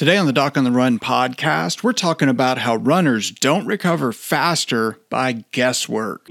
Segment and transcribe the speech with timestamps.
[0.00, 4.12] Today on the Doc on the Run podcast, we're talking about how runners don't recover
[4.12, 6.30] faster by guesswork.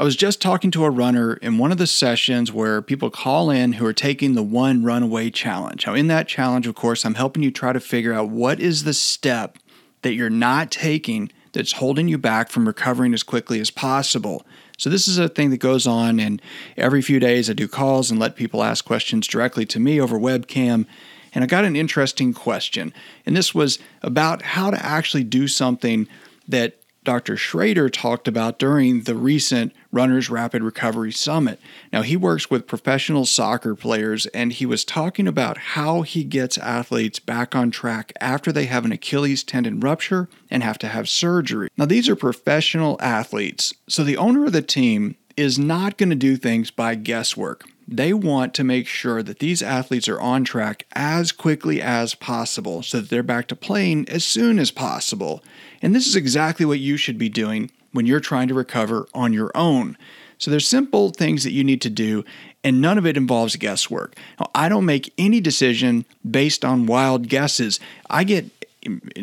[0.00, 3.50] I was just talking to a runner in one of the sessions where people call
[3.50, 5.86] in who are taking the one runaway challenge.
[5.86, 8.84] Now, in that challenge, of course, I'm helping you try to figure out what is
[8.84, 9.58] the step
[10.00, 14.46] that you're not taking that's holding you back from recovering as quickly as possible.
[14.78, 16.40] So, this is a thing that goes on, and
[16.78, 20.18] every few days I do calls and let people ask questions directly to me over
[20.18, 20.86] webcam
[21.34, 22.94] and I got an interesting question.
[23.26, 26.08] And this was about how to actually do something
[26.48, 27.36] that Dr.
[27.36, 31.58] Schrader talked about during the recent Runners Rapid Recovery Summit.
[31.92, 36.58] Now, he works with professional soccer players, and he was talking about how he gets
[36.58, 41.08] athletes back on track after they have an Achilles tendon rupture and have to have
[41.08, 41.70] surgery.
[41.78, 46.16] Now, these are professional athletes, so the owner of the team is not going to
[46.16, 47.64] do things by guesswork.
[47.92, 52.84] They want to make sure that these athletes are on track as quickly as possible
[52.84, 55.42] so that they're back to playing as soon as possible.
[55.82, 59.32] And this is exactly what you should be doing when you're trying to recover on
[59.32, 59.98] your own.
[60.38, 62.24] So there's simple things that you need to do
[62.62, 64.16] and none of it involves guesswork.
[64.38, 67.80] Now, I don't make any decision based on wild guesses.
[68.08, 68.59] I get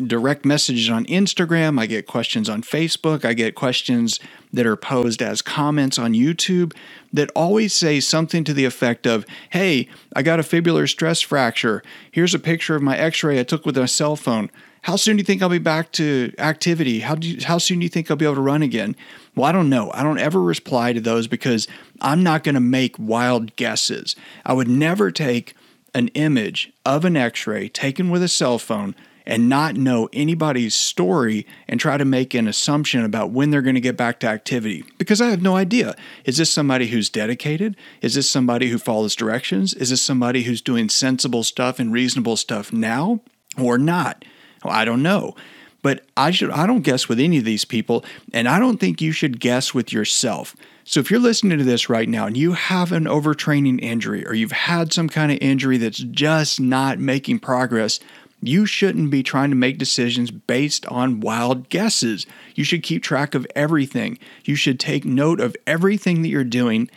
[0.06, 1.80] direct messages on Instagram.
[1.80, 3.24] I get questions on Facebook.
[3.24, 4.20] I get questions
[4.52, 6.74] that are posed as comments on YouTube
[7.12, 11.82] that always say something to the effect of, Hey, I got a fibular stress fracture.
[12.10, 14.50] Here's a picture of my x ray I took with a cell phone.
[14.82, 17.00] How soon do you think I'll be back to activity?
[17.00, 18.94] How, do you, how soon do you think I'll be able to run again?
[19.34, 19.90] Well, I don't know.
[19.92, 21.66] I don't ever reply to those because
[22.00, 24.14] I'm not going to make wild guesses.
[24.46, 25.54] I would never take
[25.94, 28.94] an image of an x ray taken with a cell phone
[29.28, 33.74] and not know anybody's story and try to make an assumption about when they're going
[33.74, 35.94] to get back to activity because I have no idea.
[36.24, 37.76] Is this somebody who's dedicated?
[38.00, 39.74] Is this somebody who follows directions?
[39.74, 43.20] Is this somebody who's doing sensible stuff and reasonable stuff now
[43.60, 44.24] or not?
[44.64, 45.36] Well, I don't know.
[45.82, 49.00] But I should I don't guess with any of these people and I don't think
[49.00, 50.56] you should guess with yourself.
[50.84, 54.32] So if you're listening to this right now and you have an overtraining injury or
[54.32, 58.00] you've had some kind of injury that's just not making progress,
[58.40, 62.26] you shouldn't be trying to make decisions based on wild guesses.
[62.54, 64.18] You should keep track of everything.
[64.44, 66.88] You should take note of everything that you're doing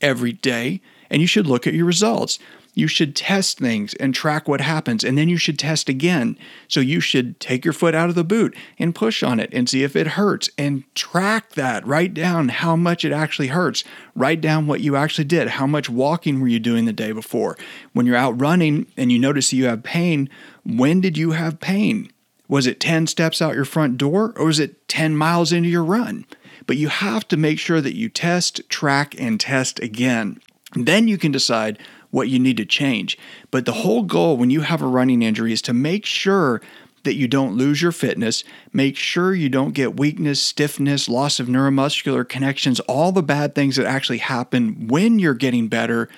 [0.00, 2.38] every day, and you should look at your results
[2.74, 6.38] you should test things and track what happens, and then you should test again.
[6.68, 9.68] So you should take your foot out of the boot and push on it and
[9.68, 11.86] see if it hurts and track that.
[11.86, 13.84] Write down how much it actually hurts.
[14.14, 15.48] Write down what you actually did.
[15.48, 17.56] How much walking were you doing the day before?
[17.92, 20.30] When you're out running and you notice you have pain,
[20.64, 22.12] when did you have pain?
[22.48, 25.84] Was it 10 steps out your front door or was it 10 miles into your
[25.84, 26.24] run?
[26.66, 30.40] But you have to make sure that you test, track, and test again.
[30.74, 31.78] Then you can decide
[32.10, 33.18] what you need to change.
[33.50, 36.60] But the whole goal when you have a running injury is to make sure
[37.04, 41.46] that you don't lose your fitness, make sure you don't get weakness, stiffness, loss of
[41.46, 46.08] neuromuscular connections, all the bad things that actually happen when you're getting better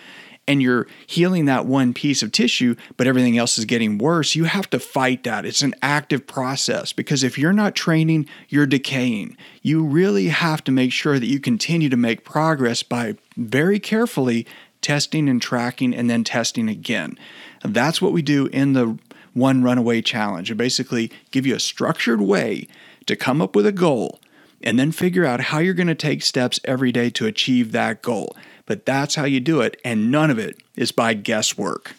[0.48, 4.44] and you're healing that one piece of tissue, but everything else is getting worse, you
[4.44, 5.44] have to fight that.
[5.44, 9.36] It's an active process because if you're not training, you're decaying.
[9.62, 14.44] You really have to make sure that you continue to make progress by very carefully
[14.80, 17.18] testing and tracking, and then testing again.
[17.62, 18.98] That's what we do in the
[19.34, 20.50] One Runaway Challenge.
[20.50, 22.66] I basically give you a structured way
[23.06, 24.20] to come up with a goal
[24.62, 28.02] and then figure out how you're going to take steps every day to achieve that
[28.02, 28.36] goal.
[28.66, 31.94] But that's how you do it, and none of it is by guesswork.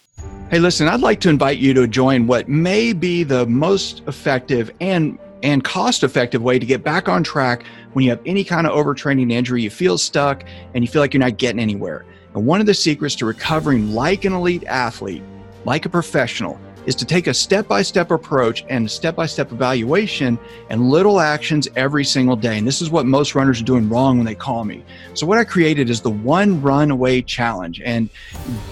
[0.49, 4.71] Hey, listen, I'd like to invite you to join what may be the most effective
[4.79, 8.67] and and cost effective way to get back on track when you have any kind
[8.67, 10.43] of overtraining injury, you feel stuck,
[10.75, 12.05] and you feel like you're not getting anywhere.
[12.33, 15.23] And one of the secrets to recovering like an elite athlete,
[15.65, 19.51] like a professional, is to take a step by step approach and step by step
[19.51, 20.39] evaluation
[20.69, 22.57] and little actions every single day.
[22.57, 24.83] And this is what most runners are doing wrong when they call me.
[25.13, 27.81] So, what I created is the one run away challenge.
[27.81, 28.09] And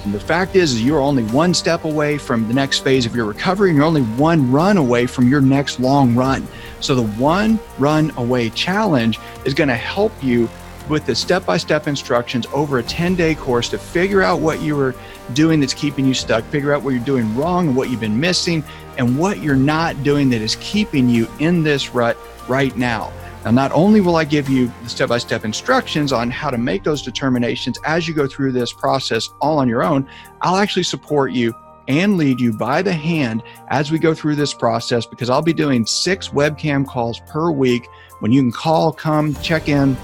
[0.08, 3.26] the fact is, is you're only one step away from the next phase of your
[3.26, 6.48] recovery, and you're only one run away from your next long run.
[6.80, 10.50] So, the one run away challenge is going to help you
[10.90, 14.62] with the step by step instructions over a 10 day course to figure out what
[14.62, 14.96] you were
[15.34, 18.20] doing that's keeping you stuck, figure out what you're doing wrong and what you've been
[18.20, 18.64] missing,
[18.98, 23.14] and what you're not doing that is keeping you in this rut right now.
[23.46, 26.58] Now, not only will I give you the step by step instructions on how to
[26.58, 30.10] make those determinations as you go through this process all on your own,
[30.42, 31.54] I'll actually support you
[31.88, 35.54] and lead you by the hand as we go through this process because I'll be
[35.54, 37.88] doing six webcam calls per week
[38.20, 39.96] when you can call, come, check in,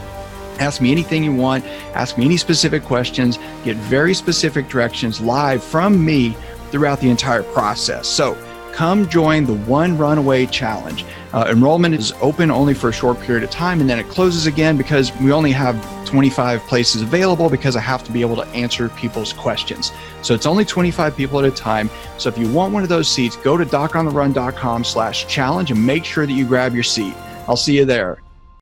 [0.60, 5.63] ask me anything you want, ask me any specific questions, get very specific directions live
[5.63, 6.36] from me
[6.72, 8.07] throughout the entire process.
[8.07, 8.38] So,
[8.74, 11.06] come join the One Runaway Challenge.
[11.31, 14.48] Uh, enrollment is open only for a short period of time and then it closes
[14.48, 15.75] again because we only have
[16.06, 19.92] 25 places available because I have to be able to answer people's questions.
[20.22, 21.90] So it's only 25 people at a time.
[22.18, 26.06] So if you want one of those seats, go to docontherun.com slash challenge and make
[26.06, 27.13] sure that you grab your seat.
[27.48, 28.25] I'll see you there.